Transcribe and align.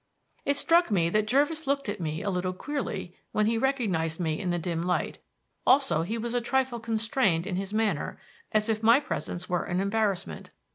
It 0.45 0.55
struck 0.57 0.89
me 0.89 1.09
that 1.09 1.27
Jervis 1.27 1.67
looked 1.67 1.87
at 1.87 1.99
me 2.01 2.23
a 2.23 2.31
little 2.31 2.53
queerly 2.53 3.15
when 3.33 3.45
he 3.45 3.59
recognized 3.59 4.19
me 4.19 4.39
in 4.39 4.49
the 4.49 4.57
dim 4.57 4.81
light; 4.81 5.19
also 5.63 6.01
he 6.01 6.17
was 6.17 6.33
a 6.33 6.41
trifle 6.41 6.79
constrained 6.79 7.45
in 7.45 7.55
his 7.55 7.71
manner, 7.71 8.19
as 8.51 8.67
if 8.67 8.81
my 8.81 8.99
presence 8.99 9.47
were 9.47 9.63
an 9.65 9.79
embarrassment. 9.79 10.49